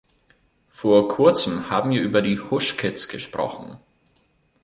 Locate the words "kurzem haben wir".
1.09-2.01